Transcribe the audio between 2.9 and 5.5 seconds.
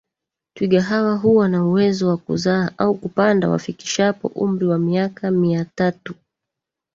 kupanda wafikishapo umri wa miaka